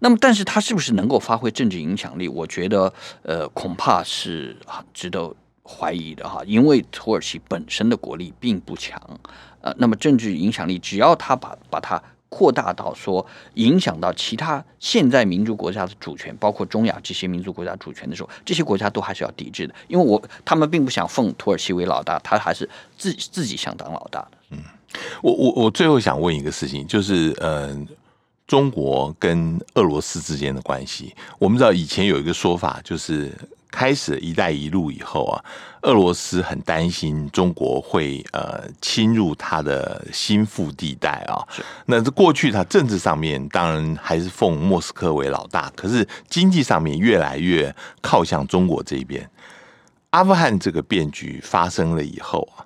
[0.00, 2.28] 那么，但是他是不是能够发挥政治影响力？
[2.28, 4.56] 我觉得，呃，恐怕是
[4.94, 6.40] 值得怀疑的哈。
[6.46, 9.00] 因为土耳其本身的国力并不强，
[9.60, 13.24] 呃，那么政治影响力，只要他把把它扩大到说
[13.54, 19.74] 影响到其他现在民族国家的主权，包括中亚这些民族国家主权的时候，这些国家都还是要抵制的。
[19.88, 24.30] 因为我他们并不想奉土耳其为老大，他还是自自己想当老大的。
[24.50, 24.58] 嗯，
[25.22, 27.86] 我我我最后想问一个事情，就是嗯。
[28.48, 33.30] 中国跟俄罗斯之间的关系，我们知道以前有一个说法，就是
[33.70, 35.44] 开始“一带一路”以后啊，
[35.82, 41.46] 俄罗斯很担心中国会呃侵入他的心腹地带啊。
[41.86, 49.28] 那这过去他政治上面当然还是奉莫斯科为老大，可是经济上面越来越靠向中国这边。
[50.10, 52.64] 阿富汗这个变局发生了以后啊，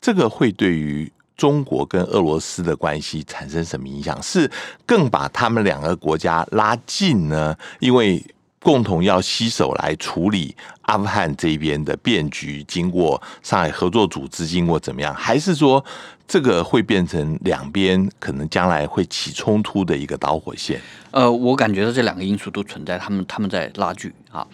[0.00, 1.12] 这个会对于。
[1.36, 4.22] 中国跟俄罗斯的关系产生什么影响？
[4.22, 4.50] 是
[4.84, 7.56] 更把他们两个国家拉近呢？
[7.78, 8.22] 因为
[8.62, 15.14] 共同要携手来处理阿富汗这边的变局，经过上海合作组织，经过怎么样？
[15.14, 15.82] 还是说
[16.28, 20.80] 这个会变成两边可能将来会起冲突的一个导火线？
[21.10, 24.46] 呃，我感觉到这两个因素都存在，他们他们在拉锯啊。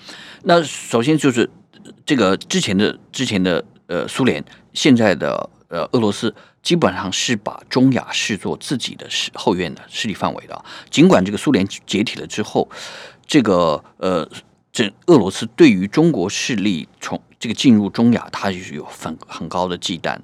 [0.45, 1.51] 那首先就是
[2.05, 6.35] 这个之前的之前的呃苏联，现在的呃俄罗斯。
[6.63, 10.65] 基本上是把中亚视作自己的势后院的势力范围的。
[10.91, 12.69] 尽管这个苏联解体了之后，
[13.27, 14.29] 这个呃，
[14.72, 20.18] 这俄罗斯对于中国势力从这个进入中亚，它是有很很高的忌惮。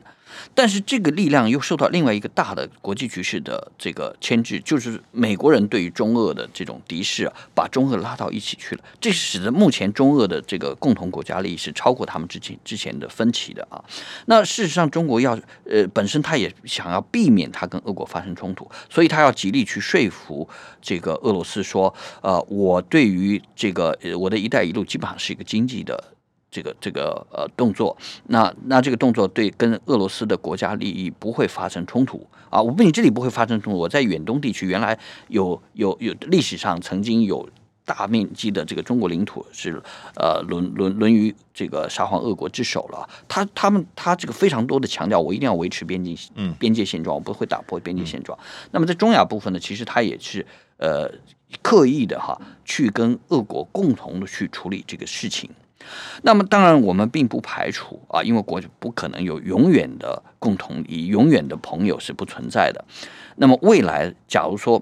[0.54, 8.84] 但是这个力量又受到另外一个大的国际局势的这个牵制，就是美国人对于中俄的这种敌视啊，把中俄拉到一起去了。
[9.00, 13.82] 这使得目前中俄的这个共同国家利益是超过他们之前之前的分歧的啊。
[14.26, 20.48] 那事实上，中国要呃本身他也想要避免他跟俄国发生冲突，所以他要极力去说服
[20.80, 26.12] 这个俄罗斯说，呃，我对于这个呃我的一带一路基本上是一个经济的。
[26.52, 27.96] 这个这个呃动作，
[28.26, 32.60] 那那这个动作对跟俄罗斯的国家利益不会发生冲突啊！
[32.60, 34.96] 我不仅这里不会发生冲突，我在远东地区原来
[35.28, 37.48] 有有有历史上曾经有
[37.86, 39.82] 大面积的这个中国领土是
[40.14, 43.08] 呃沦沦沦于这个沙皇俄国之手了。
[43.26, 48.38] 他他们他这个非常多的强调，我一定要维持边境嗯边界现状，我不会打破边界现状。
[48.70, 50.46] 那么在中亚部分呢，其实他也是
[50.76, 51.10] 呃
[51.62, 55.48] 刻意的哈，去跟俄国共同的去处理这个事情。
[56.22, 62.84] 那么，当然，我们并不排除啊，因为国家不可能有永远的共同利益，永远的朋友是不存在的。
[63.36, 64.80] 那么，未来假如说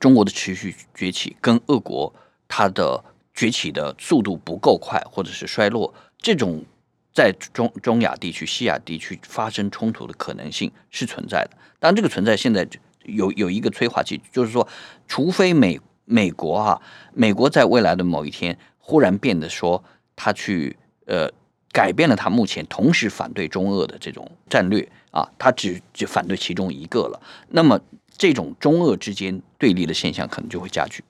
[0.00, 2.12] 中国的持续崛起跟俄国
[2.48, 3.04] 它的
[3.34, 6.64] 崛起的速度不够快，或者是衰落，这种
[7.12, 11.50] 在中中亚地区、西亚地区发生冲突的可能性是存在的。
[11.78, 12.66] 当然，这个存在现在
[13.04, 14.66] 有有一个催化剂，就是说，
[15.06, 16.82] 除非美美国哈，
[17.12, 19.84] 美国在未来的某一天忽然变得说。
[20.22, 21.26] 他去呃
[21.72, 27.18] 改变了他目前同时反对中俄的这种战略啊，他只只反对其中一个了。
[27.48, 27.80] 那么
[28.18, 31.02] 这种中俄之间对立的现象可能就会加剧。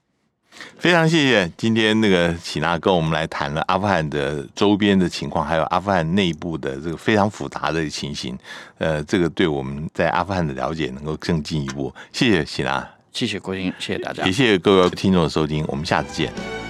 [0.78, 8.38] 非常谢谢今天那个启娜跟我们来谈了阿富汗的周边的情况，还有阿富汗内部的这个非常复杂的情形。
[8.78, 11.92] 呃，这个对我们在阿富汗的了解能够更进一步。
[12.12, 16.69] 谢谢启娜，谢谢郭鑫，谢谢大家，也谢谢各位听众的收听，我们下次见。